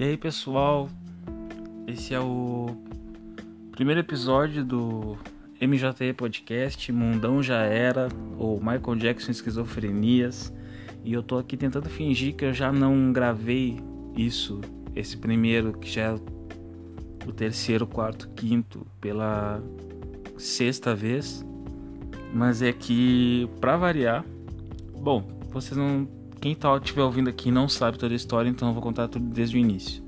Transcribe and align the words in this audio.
E 0.00 0.04
aí, 0.04 0.16
pessoal, 0.16 0.88
esse 1.84 2.14
é 2.14 2.20
o 2.20 2.68
primeiro 3.72 3.98
episódio 4.00 4.64
do 4.64 5.18
MJE 5.60 6.12
Podcast, 6.16 6.92
Mundão 6.92 7.42
Já 7.42 7.62
Era, 7.62 8.06
ou 8.38 8.60
Michael 8.60 8.94
Jackson 8.94 9.32
Esquizofrenias. 9.32 10.54
E 11.04 11.12
eu 11.12 11.20
tô 11.20 11.36
aqui 11.36 11.56
tentando 11.56 11.88
fingir 11.88 12.36
que 12.36 12.44
eu 12.44 12.54
já 12.54 12.70
não 12.70 13.12
gravei 13.12 13.80
isso, 14.16 14.60
esse 14.94 15.16
primeiro, 15.16 15.72
que 15.72 15.90
já 15.90 16.02
é 16.02 16.14
o 17.26 17.32
terceiro, 17.32 17.84
quarto, 17.84 18.28
quinto, 18.36 18.86
pela 19.00 19.60
sexta 20.36 20.94
vez. 20.94 21.44
Mas 22.32 22.62
é 22.62 22.72
que, 22.72 23.50
pra 23.60 23.76
variar, 23.76 24.24
bom, 24.96 25.26
vocês 25.50 25.76
não 25.76 26.06
quem 26.40 26.54
tá 26.54 26.76
estiver 26.76 27.02
ouvindo 27.02 27.28
aqui 27.28 27.50
não 27.50 27.68
sabe 27.68 27.98
toda 27.98 28.14
a 28.14 28.16
história, 28.16 28.48
então 28.48 28.68
eu 28.68 28.74
vou 28.74 28.82
contar 28.82 29.08
tudo 29.08 29.24
desde 29.26 29.56
o 29.56 29.58
início. 29.58 30.02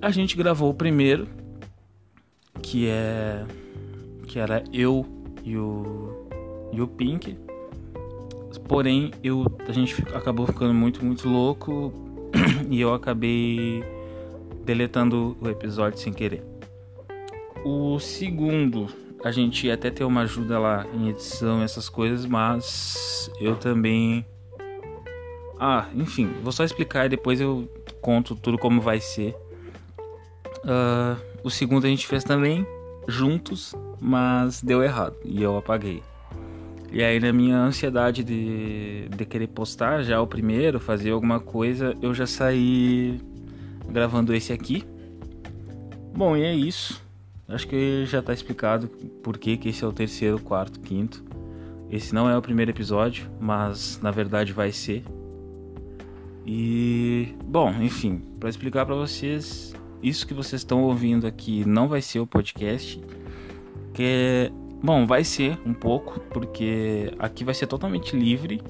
A 0.00 0.10
gente 0.10 0.36
gravou 0.36 0.70
o 0.70 0.74
primeiro, 0.74 1.28
que 2.62 2.86
é 2.86 3.44
que 4.26 4.38
era 4.38 4.64
eu 4.72 5.06
e 5.44 5.56
o 5.56 6.26
e 6.72 6.80
o 6.80 6.88
Pink. 6.88 7.36
Porém, 8.66 9.10
eu 9.22 9.44
a 9.68 9.72
gente 9.72 10.02
acabou 10.14 10.46
ficando 10.46 10.72
muito 10.72 11.04
muito 11.04 11.28
louco 11.28 11.92
e 12.70 12.80
eu 12.80 12.94
acabei 12.94 13.84
deletando 14.64 15.36
o 15.40 15.48
episódio 15.48 15.98
sem 15.98 16.12
querer. 16.12 16.42
O 17.64 17.98
segundo, 18.00 18.88
a 19.22 19.30
gente 19.30 19.66
ia 19.66 19.74
até 19.74 19.90
ter 19.90 20.04
uma 20.04 20.22
ajuda 20.22 20.58
lá 20.58 20.86
em 20.92 21.08
edição, 21.08 21.62
essas 21.62 21.88
coisas, 21.88 22.26
mas 22.26 23.30
eu 23.40 23.56
também 23.56 24.24
ah, 25.64 25.86
enfim, 25.94 26.28
vou 26.42 26.50
só 26.50 26.64
explicar 26.64 27.06
e 27.06 27.08
depois 27.08 27.40
eu 27.40 27.70
conto 28.00 28.34
tudo 28.34 28.58
como 28.58 28.80
vai 28.80 28.98
ser. 28.98 29.32
Uh, 30.64 31.16
o 31.44 31.50
segundo 31.50 31.84
a 31.84 31.88
gente 31.88 32.04
fez 32.04 32.24
também 32.24 32.66
juntos, 33.06 33.72
mas 34.00 34.60
deu 34.60 34.82
errado 34.82 35.14
e 35.24 35.40
eu 35.40 35.56
apaguei. 35.56 36.02
E 36.90 37.00
aí, 37.00 37.20
na 37.20 37.32
minha 37.32 37.58
ansiedade 37.58 38.24
de, 38.24 39.08
de 39.08 39.24
querer 39.24 39.46
postar 39.46 40.02
já 40.02 40.20
o 40.20 40.26
primeiro, 40.26 40.80
fazer 40.80 41.12
alguma 41.12 41.38
coisa, 41.38 41.96
eu 42.02 42.12
já 42.12 42.26
saí 42.26 43.20
gravando 43.88 44.34
esse 44.34 44.52
aqui. 44.52 44.84
Bom, 46.12 46.36
e 46.36 46.42
é 46.42 46.52
isso. 46.52 47.00
Acho 47.46 47.68
que 47.68 48.04
já 48.04 48.18
está 48.18 48.32
explicado 48.32 48.88
por 49.22 49.38
que, 49.38 49.56
que 49.56 49.68
esse 49.68 49.84
é 49.84 49.86
o 49.86 49.92
terceiro, 49.92 50.40
quarto, 50.40 50.80
quinto. 50.80 51.24
Esse 51.88 52.12
não 52.12 52.28
é 52.28 52.36
o 52.36 52.42
primeiro 52.42 52.72
episódio, 52.72 53.30
mas 53.40 54.00
na 54.02 54.10
verdade 54.10 54.52
vai 54.52 54.72
ser. 54.72 55.04
E, 56.46 57.34
bom, 57.44 57.70
enfim, 57.80 58.20
para 58.40 58.48
explicar 58.48 58.84
para 58.84 58.94
vocês, 58.94 59.74
isso 60.02 60.26
que 60.26 60.34
vocês 60.34 60.60
estão 60.60 60.82
ouvindo 60.82 61.26
aqui 61.26 61.64
não 61.64 61.88
vai 61.88 62.02
ser 62.02 62.18
o 62.18 62.26
podcast, 62.26 63.00
que 63.94 64.02
é, 64.02 64.50
bom, 64.82 65.06
vai 65.06 65.22
ser 65.22 65.58
um 65.64 65.72
pouco, 65.72 66.18
porque 66.30 67.12
aqui 67.18 67.44
vai 67.44 67.54
ser 67.54 67.66
totalmente 67.66 68.16
livre. 68.16 68.60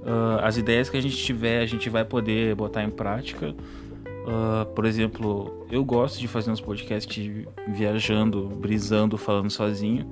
Uh, 0.00 0.42
as 0.42 0.56
ideias 0.56 0.88
que 0.88 0.96
a 0.96 1.00
gente 1.00 1.16
tiver, 1.16 1.62
a 1.62 1.66
gente 1.66 1.88
vai 1.88 2.04
poder 2.04 2.54
botar 2.54 2.82
em 2.82 2.90
prática. 2.90 3.54
Uh, 4.20 4.66
por 4.74 4.84
exemplo, 4.84 5.66
eu 5.70 5.84
gosto 5.84 6.18
de 6.18 6.26
fazer 6.26 6.50
uns 6.50 6.60
podcasts 6.60 7.46
viajando, 7.68 8.48
brisando, 8.48 9.16
falando 9.16 9.50
sozinho. 9.50 10.06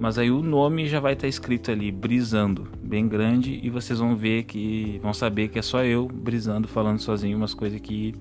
Mas 0.00 0.16
aí 0.16 0.30
o 0.30 0.42
nome 0.42 0.86
já 0.86 0.98
vai 0.98 1.12
estar 1.12 1.22
tá 1.22 1.28
escrito 1.28 1.70
ali, 1.70 1.92
brisando, 1.92 2.66
bem 2.82 3.06
grande, 3.06 3.60
e 3.62 3.68
vocês 3.68 3.98
vão 3.98 4.16
ver 4.16 4.44
que 4.44 4.98
vão 5.02 5.12
saber 5.12 5.48
que 5.48 5.58
é 5.58 5.62
só 5.62 5.84
eu 5.84 6.08
brisando, 6.08 6.66
falando 6.66 6.98
sozinho 6.98 7.36
umas 7.36 7.52
coisas 7.52 7.78
que 7.82 8.14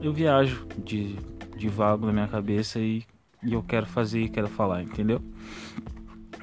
eu 0.00 0.12
viajo 0.12 0.64
de, 0.78 1.16
de 1.56 1.68
vago 1.68 2.06
na 2.06 2.12
minha 2.12 2.28
cabeça 2.28 2.78
e, 2.78 3.02
e 3.42 3.52
eu 3.52 3.64
quero 3.64 3.84
fazer 3.84 4.22
e 4.22 4.28
quero 4.28 4.46
falar, 4.46 4.80
entendeu? 4.80 5.20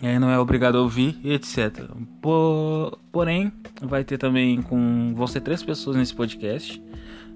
E 0.01 0.07
aí 0.07 0.19
não 0.19 0.29
é 0.29 0.37
obrigado 0.37 0.77
a 0.77 0.81
ouvir, 0.81 1.17
etc. 1.23 1.89
Por, 2.21 2.99
porém, 3.13 3.53
vai 3.81 4.03
ter 4.03 4.17
também 4.17 4.61
com. 4.61 5.13
Vão 5.15 5.25
ser 5.25 5.39
três 5.39 5.63
pessoas 5.63 5.95
nesse 5.95 6.13
podcast. 6.13 6.83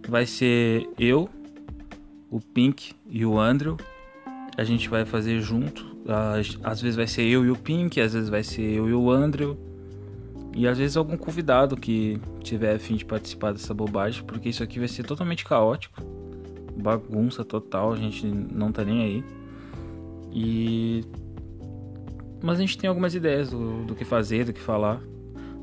Vai 0.09 0.25
ser 0.25 0.89
eu, 0.99 1.29
o 2.29 2.41
Pink 2.41 2.91
e 3.09 3.25
o 3.25 3.39
Andrew. 3.39 3.77
A 4.59 4.63
gente 4.63 4.89
vai 4.89 5.05
fazer 5.05 5.39
junto 5.39 5.89
às 6.63 6.81
vezes 6.81 6.95
vai 6.95 7.07
ser 7.07 7.23
eu 7.23 7.45
e 7.45 7.51
o 7.51 7.55
Pink, 7.55 7.99
às 8.01 8.13
vezes 8.13 8.29
vai 8.29 8.43
ser 8.43 8.63
eu 8.63 8.89
e 8.89 8.93
o 8.93 9.11
Andrew. 9.11 9.57
E 10.55 10.67
às 10.67 10.77
vezes 10.77 10.97
algum 10.97 11.15
convidado 11.15 11.77
que 11.77 12.19
tiver 12.41 12.75
a 12.75 12.79
fim 12.79 12.95
de 12.95 13.05
participar 13.05 13.51
dessa 13.51 13.73
bobagem, 13.73 14.23
porque 14.23 14.49
isso 14.49 14.63
aqui 14.63 14.79
vai 14.79 14.87
ser 14.87 15.03
totalmente 15.03 15.45
caótico. 15.45 16.01
Bagunça 16.75 17.45
total, 17.45 17.93
a 17.93 17.95
gente 17.95 18.25
não 18.25 18.71
tá 18.71 18.83
nem 18.83 19.03
aí. 19.03 19.23
E. 20.31 21.03
Mas 22.41 22.57
a 22.57 22.61
gente 22.61 22.77
tem 22.77 22.87
algumas 22.87 23.13
ideias 23.13 23.49
do, 23.51 23.83
do 23.85 23.93
que 23.93 24.05
fazer, 24.05 24.45
do 24.45 24.53
que 24.53 24.61
falar. 24.61 24.99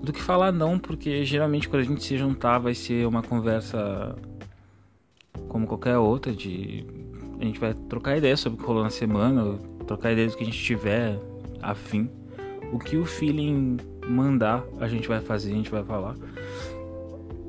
Do 0.02 0.12
que 0.12 0.22
falar 0.22 0.52
não, 0.52 0.78
porque 0.78 1.24
geralmente 1.24 1.68
quando 1.68 1.80
a 1.82 1.84
gente 1.84 2.04
se 2.04 2.16
juntar 2.16 2.58
vai 2.58 2.74
ser 2.74 3.06
uma 3.06 3.22
conversa 3.22 4.14
como 5.48 5.66
qualquer 5.66 5.96
outra, 5.98 6.32
de. 6.32 6.86
A 7.40 7.44
gente 7.44 7.60
vai 7.60 7.74
trocar 7.88 8.16
ideias 8.16 8.40
sobre 8.40 8.58
o 8.58 8.62
que 8.62 8.66
rolou 8.66 8.82
na 8.82 8.90
semana, 8.90 9.58
trocar 9.86 10.12
ideias 10.12 10.32
do 10.32 10.38
que 10.38 10.44
a 10.44 10.46
gente 10.46 10.62
tiver 10.62 11.18
afim. 11.62 12.10
O 12.72 12.78
que 12.78 12.96
o 12.96 13.04
feeling 13.04 13.76
mandar, 14.06 14.64
a 14.80 14.88
gente 14.88 15.08
vai 15.08 15.20
fazer, 15.20 15.52
a 15.52 15.54
gente 15.54 15.70
vai 15.70 15.84
falar. 15.84 16.14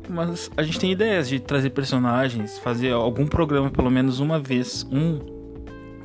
Mas 0.09 0.49
a 0.55 0.63
gente 0.63 0.79
tem 0.79 0.91
ideias 0.91 1.27
de 1.27 1.39
trazer 1.39 1.69
personagens, 1.71 2.57
fazer 2.59 2.91
algum 2.91 3.25
programa 3.25 3.69
pelo 3.69 3.89
menos 3.89 4.19
uma 4.19 4.39
vez, 4.39 4.85
um 4.91 5.37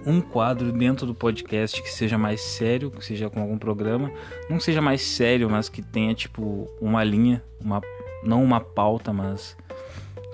um 0.04 0.20
quadro 0.20 0.72
dentro 0.72 1.06
do 1.06 1.14
podcast 1.14 1.81
que 1.81 1.91
seja 1.91 2.19
mais 2.19 2.41
sério, 2.41 2.91
que 2.91 3.04
seja 3.04 3.31
com 3.31 3.41
algum 3.41 3.56
programa, 3.56 4.10
não 4.50 4.59
seja 4.59 4.82
mais 4.82 5.00
sério, 5.03 5.49
mas 5.49 5.69
que 5.69 5.81
tenha 5.81 6.12
tipo 6.14 6.69
uma 6.81 7.04
linha, 7.04 7.43
uma 7.60 7.81
não 8.25 8.43
uma 8.43 8.60
pauta, 8.60 9.12
mas 9.12 9.56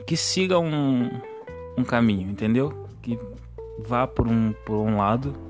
que 0.06 0.16
siga 0.16 0.58
um, 0.58 1.10
um 1.76 1.84
caminho, 1.84 2.30
entendeu? 2.30 2.87
Vá 3.86 4.06
por 4.06 4.26
um 4.26 4.52
por 4.66 4.76
um 4.76 4.96
lado 4.96 5.48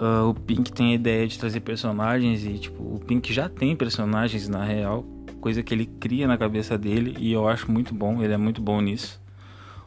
Uh, 0.00 0.28
o 0.28 0.34
Pink 0.34 0.70
tem 0.70 0.92
a 0.92 0.94
ideia 0.94 1.26
de 1.26 1.36
trazer 1.36 1.58
personagens 1.58 2.44
e, 2.44 2.56
tipo, 2.56 2.80
o 2.80 3.00
Pink 3.00 3.32
já 3.32 3.48
tem 3.48 3.74
personagens 3.74 4.48
na 4.48 4.64
real, 4.64 5.04
coisa 5.40 5.60
que 5.60 5.74
ele 5.74 5.86
cria 5.86 6.28
na 6.28 6.38
cabeça 6.38 6.78
dele 6.78 7.16
e 7.18 7.32
eu 7.32 7.48
acho 7.48 7.70
muito 7.70 7.92
bom, 7.92 8.22
ele 8.22 8.32
é 8.32 8.36
muito 8.36 8.62
bom 8.62 8.80
nisso. 8.80 9.20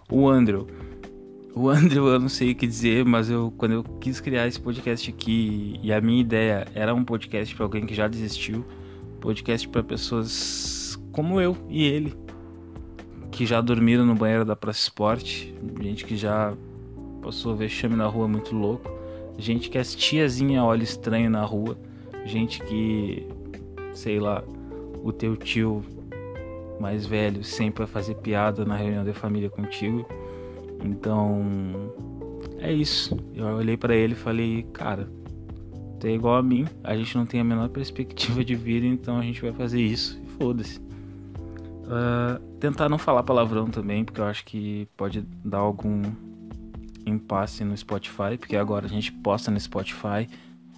O 0.09 0.27
Andrew. 0.27 0.67
O 1.55 1.69
Andrew, 1.69 2.07
eu 2.07 2.19
não 2.19 2.27
sei 2.27 2.51
o 2.51 2.55
que 2.55 2.67
dizer, 2.67 3.05
mas 3.05 3.29
eu 3.29 3.53
quando 3.57 3.71
eu 3.71 3.83
quis 4.01 4.19
criar 4.19 4.47
esse 4.47 4.59
podcast 4.59 5.09
aqui 5.09 5.79
e 5.81 5.93
a 5.93 6.01
minha 6.01 6.19
ideia 6.19 6.67
era 6.75 6.93
um 6.93 7.05
podcast 7.05 7.55
para 7.55 7.65
alguém 7.65 7.85
que 7.85 7.93
já 7.93 8.09
desistiu, 8.09 8.65
podcast 9.21 9.67
para 9.69 9.81
pessoas 9.81 10.99
como 11.13 11.39
eu 11.39 11.55
e 11.69 11.85
ele, 11.85 12.13
que 13.31 13.45
já 13.45 13.61
dormiram 13.61 14.05
no 14.05 14.15
banheiro 14.15 14.45
da 14.45 14.55
Praça 14.55 14.79
Esporte, 14.79 15.55
gente 15.81 16.05
que 16.05 16.15
já 16.15 16.53
passou 17.21 17.55
vexame 17.55 17.95
na 17.95 18.05
rua 18.05 18.27
muito 18.27 18.55
louco 18.55 19.01
gente 19.37 19.69
que 19.69 19.77
as 19.77 19.95
tiazinha 19.95 20.63
olha 20.63 20.83
estranho 20.83 21.29
na 21.29 21.43
rua, 21.43 21.77
gente 22.25 22.61
que, 22.63 23.27
sei 23.93 24.19
lá, 24.19 24.43
o 25.03 25.11
teu 25.11 25.35
tio 25.35 25.83
mais 26.79 27.05
velho 27.05 27.43
sempre 27.43 27.83
vai 27.83 27.87
fazer 27.87 28.15
piada 28.15 28.65
na 28.65 28.75
reunião 28.75 29.03
de 29.03 29.13
família 29.13 29.49
contigo. 29.49 30.05
Então, 30.83 31.43
é 32.59 32.71
isso. 32.71 33.17
Eu 33.35 33.45
olhei 33.47 33.77
para 33.77 33.95
ele 33.95 34.13
e 34.13 34.15
falei, 34.15 34.63
cara, 34.73 35.09
tu 35.99 36.07
é 36.07 36.11
igual 36.11 36.37
a 36.37 36.43
mim, 36.43 36.65
a 36.83 36.95
gente 36.95 37.15
não 37.15 37.25
tem 37.25 37.39
a 37.39 37.43
menor 37.43 37.69
perspectiva 37.69 38.43
de 38.43 38.55
vida, 38.55 38.85
então 38.85 39.17
a 39.17 39.21
gente 39.21 39.41
vai 39.41 39.51
fazer 39.51 39.81
isso 39.81 40.19
e 40.23 40.29
foda-se. 40.31 40.79
Uh, 40.79 42.50
tentar 42.61 42.87
não 42.87 42.99
falar 42.99 43.23
palavrão 43.23 43.65
também, 43.65 44.05
porque 44.05 44.21
eu 44.21 44.25
acho 44.25 44.45
que 44.45 44.87
pode 44.95 45.21
dar 45.43 45.57
algum 45.57 46.03
impasse 47.05 47.63
no 47.63 47.75
Spotify, 47.75 48.37
porque 48.37 48.55
agora 48.55 48.85
a 48.85 48.89
gente 48.89 49.11
posta 49.11 49.49
no 49.49 49.59
Spotify. 49.59 50.29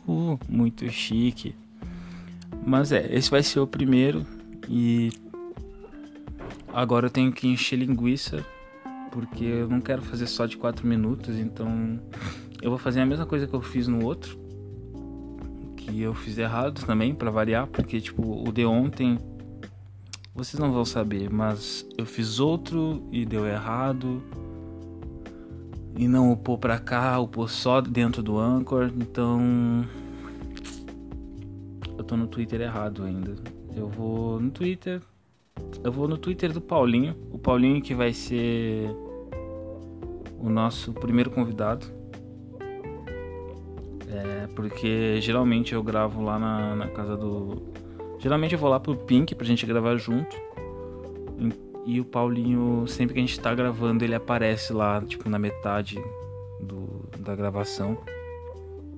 Uh, 0.07 0.39
muito 0.47 0.89
chique. 0.89 1.53
Mas 2.65 2.93
é, 2.93 3.13
esse 3.13 3.29
vai 3.29 3.43
ser 3.43 3.59
o 3.59 3.67
primeiro 3.67 4.25
e 4.69 5.11
agora 6.73 7.07
eu 7.07 7.09
tenho 7.09 7.31
que 7.31 7.47
encher 7.47 7.77
linguiça 7.77 8.45
porque 9.11 9.43
eu 9.43 9.67
não 9.67 9.81
quero 9.81 10.01
fazer 10.01 10.25
só 10.25 10.45
de 10.45 10.57
4 10.57 10.87
minutos, 10.87 11.37
então 11.37 11.99
eu 12.61 12.69
vou 12.69 12.79
fazer 12.79 13.01
a 13.01 13.05
mesma 13.05 13.25
coisa 13.25 13.45
que 13.45 13.53
eu 13.53 13.61
fiz 13.61 13.87
no 13.87 14.03
outro, 14.03 14.39
que 15.77 16.01
eu 16.01 16.15
fiz 16.15 16.37
errado 16.37 16.83
também 16.85 17.13
para 17.13 17.29
variar, 17.29 17.67
porque 17.67 18.01
tipo, 18.01 18.47
o 18.47 18.51
de 18.51 18.65
ontem 18.65 19.19
vocês 20.33 20.59
não 20.59 20.71
vão 20.71 20.83
saber, 20.85 21.29
mas 21.29 21.87
eu 21.97 22.05
fiz 22.05 22.39
outro 22.39 23.03
e 23.11 23.25
deu 23.25 23.45
errado 23.45 24.21
e 25.95 26.07
não 26.07 26.31
upou 26.31 26.57
para 26.57 26.79
cá, 26.79 27.19
upou 27.19 27.47
só 27.47 27.79
dentro 27.79 28.23
do 28.23 28.39
Anchor, 28.39 28.91
então 28.97 29.85
eu 31.97 32.03
tô 32.03 32.17
no 32.17 32.27
Twitter 32.27 32.61
errado 32.61 33.03
ainda. 33.03 33.35
Eu 33.75 33.87
vou 33.87 34.39
no 34.39 34.49
Twitter, 34.49 35.01
eu 35.83 35.91
vou 35.91 36.07
no 36.07 36.17
Twitter 36.17 36.51
do 36.51 36.61
Paulinho. 36.61 37.15
O 37.31 37.37
Paulinho 37.37 37.81
que 37.81 37.93
vai 37.93 38.13
ser 38.13 38.89
o 40.39 40.49
nosso 40.49 40.93
primeiro 40.93 41.31
convidado. 41.31 41.85
É, 44.09 44.47
porque 44.55 45.19
geralmente 45.21 45.73
eu 45.73 45.81
gravo 45.81 46.21
lá 46.21 46.37
na, 46.37 46.75
na, 46.75 46.87
casa 46.87 47.15
do. 47.15 47.63
Geralmente 48.23 48.53
eu 48.53 48.59
vou 48.59 48.69
lá 48.69 48.79
pro 48.79 48.95
Pink 48.95 49.35
pra 49.35 49.45
gente 49.45 49.65
gravar 49.65 49.97
junto. 49.97 50.33
E, 51.85 51.99
o 51.99 52.05
Paulinho, 52.05 52.87
sempre 52.87 53.13
que 53.13 53.19
a 53.19 53.21
gente 53.21 53.37
tá 53.37 53.53
gravando, 53.53 54.05
ele 54.05 54.15
aparece 54.15 54.71
lá, 54.71 55.01
tipo, 55.01 55.29
na 55.29 55.37
metade 55.37 56.01
do, 56.61 57.03
da 57.19 57.35
gravação. 57.35 57.97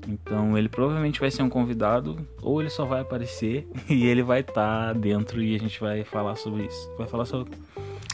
Então 0.07 0.55
ele 0.55 0.69
provavelmente 0.69 1.19
vai 1.19 1.31
ser 1.31 1.41
um 1.41 1.49
convidado, 1.49 2.15
ou 2.39 2.61
ele 2.61 2.69
só 2.69 2.85
vai 2.85 3.01
aparecer 3.01 3.67
e 3.89 4.05
ele 4.05 4.21
vai 4.21 4.41
estar 4.41 4.53
tá 4.53 4.93
dentro 4.93 5.41
e 5.41 5.55
a 5.55 5.59
gente 5.59 5.79
vai 5.79 6.03
falar 6.03 6.35
sobre 6.35 6.65
isso. 6.65 6.91
Vai 6.95 7.07
falar 7.07 7.25
sobre, 7.25 7.51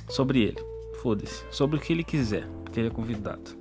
sobre 0.08 0.44
ele. 0.44 0.64
Foda-se. 1.02 1.44
Sobre 1.52 1.76
o 1.76 1.80
que 1.82 1.92
ele 1.92 2.06
quiser, 2.06 2.48
porque 2.64 2.80
ele 2.80 2.88
é 2.88 2.92
convidado. 2.92 3.52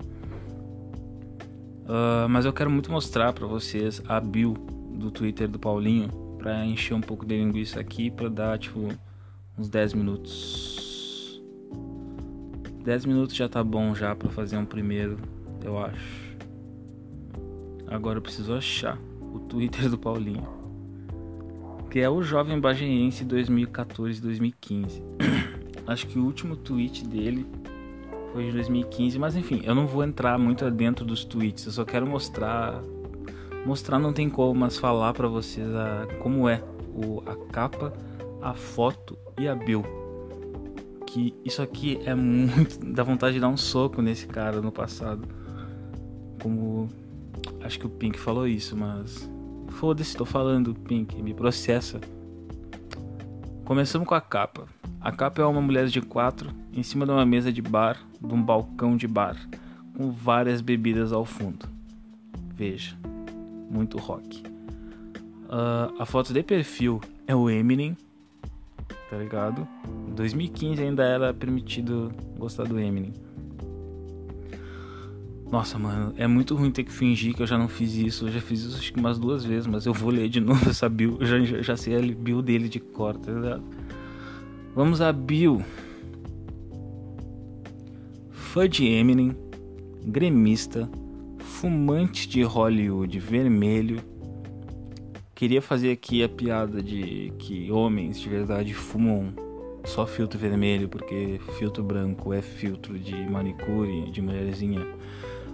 Uh, 1.83 2.29
mas 2.29 2.45
eu 2.45 2.53
quero 2.53 2.71
muito 2.71 2.93
mostrar 2.93 3.33
para 3.33 3.49
vocês 3.49 4.01
a 4.07 4.21
bio 4.21 4.55
do 4.93 5.11
Twitter 5.11 5.49
do 5.49 5.59
Paulinho 5.59 6.30
para 6.41 6.65
encher 6.65 6.95
um 6.95 7.01
pouco 7.01 7.27
de 7.27 7.37
linguiça 7.37 7.79
aqui 7.79 8.11
para 8.11 8.29
dar 8.29 8.59
tipo 8.59 8.89
uns 9.59 9.69
10 9.69 9.93
minutos. 9.93 11.41
10 12.83 13.05
minutos 13.05 13.37
já 13.37 13.49
tá 13.49 13.63
bom 13.63 13.95
já 13.95 14.17
para 14.17 14.31
fazer 14.31 14.57
um 14.57 14.65
primeiro, 14.65 15.19
eu 15.63 15.79
acho. 15.79 16.31
Agora 17.87 18.19
eu 18.19 18.23
preciso 18.23 18.55
achar 18.55 18.99
o 19.21 19.39
Twitter 19.41 19.91
do 19.91 19.99
Paulinho. 19.99 20.49
Que 21.91 22.01
é 22.01 22.09
o 22.09 22.23
Jovem 22.23 22.59
Bageense 22.59 23.25
2014-2015. 23.25 25.03
Acho 25.87 26.07
que 26.07 26.21
o 26.21 26.25
último 26.25 26.57
tweet 26.57 27.05
dele 27.05 27.45
foi 28.33 28.47
de 28.47 28.53
2015, 28.53 29.19
mas 29.19 29.35
enfim, 29.35 29.61
eu 29.65 29.75
não 29.75 29.89
vou 29.89 30.05
entrar 30.05 30.39
muito 30.39 30.71
dentro 30.71 31.05
dos 31.05 31.25
tweets, 31.25 31.67
eu 31.67 31.73
só 31.73 31.85
quero 31.85 32.07
mostrar 32.07 32.81
mostrar 33.67 33.99
não 33.99 34.13
tem 34.13 34.29
como, 34.29 34.59
mas 34.59 34.77
falar 34.77 35.13
para 35.13 35.29
vocês 35.29 35.69
a, 35.75 36.07
como 36.21 36.49
é 36.49 36.63
o, 36.95 37.23
a 37.27 37.37
capa, 37.53 37.93
a 38.41 38.55
foto 38.55 39.19
e 39.39 39.49
a 39.49 39.55
bio. 39.55 39.85
Que 41.07 41.35
isso 41.45 41.61
aqui 41.61 42.01
é 42.05 42.15
muito 42.15 42.79
dá 42.87 43.03
vontade 43.03 43.35
de 43.35 43.41
dar 43.41 43.49
um 43.49 43.57
soco 43.57 44.01
nesse 44.01 44.27
cara 44.27 44.61
no 44.61 44.71
passado. 44.71 45.27
Como 46.41 46.89
Acho 47.63 47.79
que 47.79 47.87
o 47.87 47.91
Pink 47.91 48.19
falou 48.19 48.47
isso, 48.47 48.77
mas. 48.77 49.29
Foda-se, 49.69 50.17
tô 50.17 50.25
falando, 50.25 50.75
Pink, 50.75 51.23
me 51.23 51.33
processa. 51.33 52.01
Começamos 53.65 54.07
com 54.07 54.15
a 54.15 54.21
capa. 54.21 54.67
A 55.01 55.13
capa 55.13 55.41
é 55.41 55.45
uma 55.45 55.61
mulher 55.61 55.87
de 55.87 56.01
quatro 56.01 56.51
em 56.73 56.83
cima 56.83 57.07
de 57.07 57.13
uma 57.13 57.25
mesa 57.25 57.53
de 57.53 57.63
bar, 57.63 57.99
de 58.21 58.35
um 58.35 58.43
balcão 58.43 58.97
de 58.97 59.07
bar, 59.07 59.37
com 59.97 60.11
várias 60.11 60.61
bebidas 60.61 61.13
ao 61.13 61.25
fundo. 61.25 61.67
Veja, 62.55 62.97
muito 63.71 63.97
rock. 63.99 64.43
Uh, 65.47 65.95
a 65.99 66.05
foto 66.05 66.33
de 66.33 66.43
perfil 66.43 67.01
é 67.27 67.35
o 67.35 67.49
Eminem, 67.49 67.97
tá 69.09 69.17
ligado? 69.17 69.67
Em 70.09 70.15
2015 70.15 70.83
ainda 70.83 71.05
era 71.05 71.33
permitido 71.33 72.13
gostar 72.37 72.65
do 72.65 72.79
Eminem. 72.79 73.13
Nossa, 75.51 75.77
mano, 75.79 76.15
é 76.17 76.29
muito 76.29 76.55
ruim 76.55 76.71
ter 76.71 76.85
que 76.85 76.93
fingir 76.93 77.35
que 77.35 77.43
eu 77.43 77.47
já 77.47 77.59
não 77.59 77.67
fiz 77.67 77.97
isso. 77.97 78.27
Eu 78.29 78.33
já 78.33 78.41
fiz 78.41 78.63
isso 78.63 78.77
acho 78.77 78.93
que 78.93 79.01
umas 79.01 79.19
duas 79.19 79.45
vezes, 79.45 79.67
mas 79.67 79.85
eu 79.85 79.93
vou 79.93 80.11
ler 80.11 80.29
de 80.29 80.39
novo 80.41 80.71
essa 80.71 80.89
bio. 80.89 81.17
Eu 81.21 81.27
já, 81.27 81.63
já 81.63 81.77
sei 81.77 81.97
a 81.97 82.15
bio 82.15 82.41
dele 82.41 82.69
de 82.69 82.79
cor, 82.79 83.17
tá 83.17 83.33
ligado? 83.33 83.65
Vamos 84.75 85.01
a 85.01 85.13
bio. 85.13 85.61
Fã 88.31 88.69
de 88.69 88.87
Eminem, 88.87 89.37
gremista, 90.07 90.89
fumante 91.61 92.27
de 92.27 92.43
Hollywood 92.43 93.19
vermelho. 93.19 94.01
Queria 95.35 95.61
fazer 95.61 95.93
aqui 95.93 96.25
a 96.25 96.29
piada 96.29 96.83
de 96.83 97.35
que 97.39 97.71
homens 97.71 98.19
de 98.19 98.31
verdade 98.31 98.73
fumam 98.73 99.35
só 99.85 100.07
filtro 100.07 100.39
vermelho, 100.39 100.89
porque 100.89 101.39
filtro 101.59 101.85
branco 101.85 102.33
é 102.33 102.41
filtro 102.41 102.99
de 102.99 103.15
manicure, 103.29 104.11
de 104.11 104.23
mulherzinha. 104.23 104.87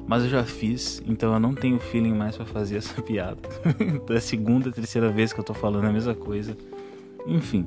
Mas 0.06 0.22
eu 0.22 0.30
já 0.30 0.44
fiz, 0.44 1.02
então 1.04 1.34
eu 1.34 1.40
não 1.40 1.52
tenho 1.52 1.80
feeling 1.80 2.14
mais 2.14 2.36
para 2.36 2.46
fazer 2.46 2.76
essa 2.76 3.02
piada. 3.02 3.40
é 4.08 4.16
a 4.16 4.20
segunda, 4.20 4.70
terceira 4.70 5.10
vez 5.10 5.32
que 5.32 5.40
eu 5.40 5.44
tô 5.44 5.54
falando 5.54 5.86
a 5.86 5.92
mesma 5.92 6.14
coisa. 6.14 6.56
Enfim. 7.26 7.66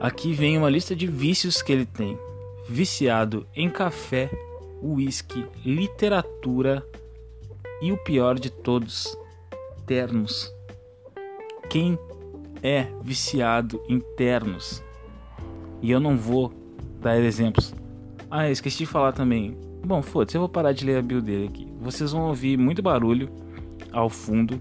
Aqui 0.00 0.32
vem 0.32 0.58
uma 0.58 0.68
lista 0.68 0.96
de 0.96 1.06
vícios 1.06 1.62
que 1.62 1.70
ele 1.70 1.86
tem: 1.86 2.18
viciado 2.68 3.46
em 3.54 3.70
café, 3.70 4.28
uísque, 4.82 5.46
literatura 5.64 6.84
e 7.84 7.92
o 7.92 7.98
pior 7.98 8.38
de 8.38 8.48
todos, 8.48 9.14
ternos. 9.84 10.50
Quem 11.68 11.98
é 12.62 12.86
viciado 13.02 13.78
em 13.86 14.00
ternos? 14.16 14.82
E 15.82 15.90
eu 15.90 16.00
não 16.00 16.16
vou 16.16 16.50
dar 17.02 17.20
exemplos. 17.20 17.74
Ah, 18.30 18.50
esqueci 18.50 18.78
de 18.78 18.86
falar 18.86 19.12
também. 19.12 19.54
Bom, 19.84 20.00
foda-se, 20.00 20.34
eu 20.34 20.40
vou 20.40 20.48
parar 20.48 20.72
de 20.72 20.86
ler 20.86 20.96
a 20.96 21.02
build 21.02 21.26
dele 21.26 21.48
aqui. 21.48 21.68
Vocês 21.78 22.12
vão 22.12 22.28
ouvir 22.28 22.56
muito 22.56 22.80
barulho 22.80 23.28
ao 23.92 24.08
fundo. 24.08 24.58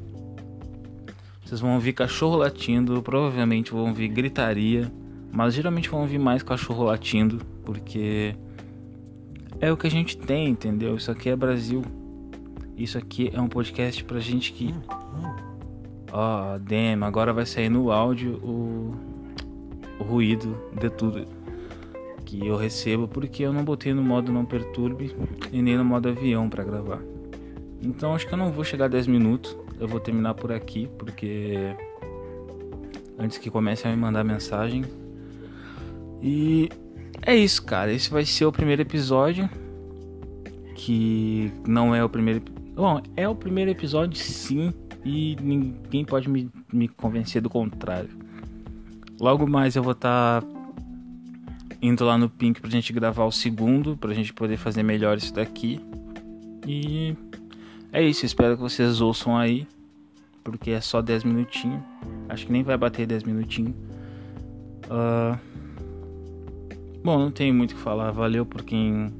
Vocês 1.45 1.61
vão 1.61 1.75
ouvir 1.75 1.93
cachorro 1.93 2.35
latindo, 2.35 3.01
provavelmente 3.01 3.71
vão 3.71 3.87
ouvir 3.87 4.09
gritaria, 4.09 4.91
mas 5.31 5.53
geralmente 5.53 5.89
vão 5.89 6.01
ouvir 6.01 6.19
mais 6.19 6.43
cachorro 6.43 6.83
latindo, 6.83 7.39
porque 7.63 8.35
é 9.61 9.71
o 9.71 9.77
que 9.77 9.87
a 9.87 9.91
gente 9.91 10.17
tem, 10.17 10.49
entendeu? 10.49 10.97
Isso 10.97 11.09
aqui 11.09 11.29
é 11.29 11.35
Brasil. 11.37 12.02
Isso 12.83 12.97
aqui 12.97 13.31
é 13.33 13.39
um 13.39 13.47
podcast 13.47 14.03
pra 14.03 14.19
gente 14.19 14.51
que. 14.51 14.75
Ó, 16.11 16.55
oh, 16.55 16.59
damn, 16.59 17.05
agora 17.05 17.31
vai 17.31 17.45
sair 17.45 17.69
no 17.69 17.89
áudio 17.89 18.35
o, 18.43 18.93
o 20.01 20.03
ruído 20.03 20.57
de 20.77 20.89
tudo 20.89 21.25
que 22.25 22.45
eu 22.45 22.57
recebo 22.57 23.07
porque 23.07 23.43
eu 23.43 23.53
não 23.53 23.63
botei 23.63 23.93
no 23.93 24.03
modo 24.03 24.33
não 24.33 24.43
perturbe 24.43 25.15
e 25.49 25.61
nem 25.61 25.77
no 25.77 25.85
modo 25.85 26.09
avião 26.09 26.49
para 26.49 26.61
gravar. 26.65 26.99
Então 27.81 28.13
acho 28.13 28.27
que 28.27 28.33
eu 28.33 28.37
não 28.37 28.51
vou 28.51 28.65
chegar 28.65 28.85
a 28.85 28.89
10 28.89 29.07
minutos, 29.07 29.57
eu 29.79 29.87
vou 29.87 30.01
terminar 30.01 30.33
por 30.33 30.51
aqui 30.51 30.89
porque 30.99 31.73
antes 33.17 33.37
que 33.37 33.49
comece 33.49 33.87
a 33.87 33.91
me 33.91 33.95
mandar 33.95 34.25
mensagem. 34.25 34.83
E 36.21 36.67
é 37.25 37.33
isso, 37.33 37.63
cara. 37.63 37.93
Esse 37.93 38.09
vai 38.09 38.25
ser 38.25 38.43
o 38.43 38.51
primeiro 38.51 38.81
episódio 38.81 39.49
que 40.75 41.49
não 41.65 41.95
é 41.95 42.03
o 42.03 42.09
primeiro, 42.09 42.41
bom, 42.75 43.01
é 43.15 43.27
o 43.27 43.35
primeiro 43.35 43.71
episódio 43.71 44.17
sim, 44.17 44.73
e 45.05 45.35
ninguém 45.41 46.05
pode 46.05 46.29
me, 46.29 46.49
me 46.71 46.87
convencer 46.87 47.41
do 47.41 47.49
contrário. 47.49 48.09
Logo 49.19 49.47
mais 49.47 49.75
eu 49.75 49.83
vou 49.83 49.93
estar 49.93 50.41
tá 50.41 50.47
indo 51.81 52.05
lá 52.05 52.17
no 52.17 52.29
Pink 52.29 52.61
pra 52.61 52.69
gente 52.69 52.93
gravar 52.93 53.25
o 53.25 53.31
segundo, 53.31 53.97
pra 53.97 54.13
gente 54.13 54.33
poder 54.33 54.57
fazer 54.57 54.83
melhor 54.83 55.17
isso 55.17 55.33
daqui. 55.33 55.79
E 56.65 57.15
é 57.91 58.01
isso, 58.01 58.25
espero 58.25 58.55
que 58.55 58.61
vocês 58.61 59.01
ouçam 59.01 59.35
aí, 59.37 59.67
porque 60.43 60.71
é 60.71 60.81
só 60.81 61.01
10 61.01 61.25
minutinhos. 61.25 61.81
Acho 62.29 62.45
que 62.45 62.51
nem 62.51 62.63
vai 62.63 62.77
bater 62.77 63.05
10 63.05 63.23
minutinhos. 63.23 63.75
Uh... 64.85 65.37
Bom, 67.03 67.19
não 67.19 67.31
tenho 67.31 67.53
muito 67.53 67.73
o 67.73 67.75
que 67.75 67.81
falar. 67.81 68.11
Valeu 68.11 68.45
por 68.45 68.63
quem 68.63 69.13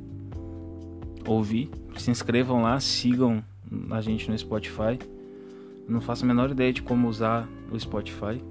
ouvir. 1.27 1.69
Se 1.97 2.11
inscrevam 2.11 2.61
lá, 2.61 2.79
sigam 2.79 3.43
a 3.89 4.01
gente 4.01 4.29
no 4.29 4.37
Spotify. 4.37 4.99
Não 5.87 6.01
faço 6.01 6.23
a 6.23 6.27
menor 6.27 6.51
ideia 6.51 6.71
de 6.71 6.81
como 6.81 7.07
usar 7.07 7.47
o 7.71 7.79
Spotify, 7.79 8.41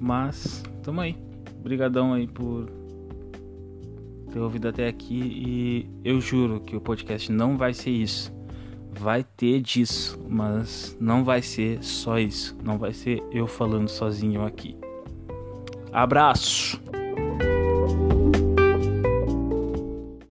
mas 0.00 0.62
tamo 0.82 1.00
aí. 1.00 1.16
Obrigadão 1.60 2.12
aí 2.12 2.26
por 2.26 2.68
ter 4.32 4.40
ouvido 4.40 4.68
até 4.68 4.86
aqui 4.86 5.18
e 5.18 5.90
eu 6.04 6.20
juro 6.20 6.60
que 6.60 6.76
o 6.76 6.80
podcast 6.80 7.30
não 7.30 7.56
vai 7.56 7.72
ser 7.72 7.90
isso. 7.90 8.34
Vai 8.98 9.22
ter 9.22 9.60
disso, 9.60 10.18
mas 10.28 10.96
não 11.00 11.22
vai 11.22 11.42
ser 11.42 11.82
só 11.82 12.18
isso. 12.18 12.56
Não 12.64 12.78
vai 12.78 12.92
ser 12.92 13.22
eu 13.30 13.46
falando 13.46 13.88
sozinho 13.88 14.44
aqui. 14.44 14.76
Abraço! 15.92 16.80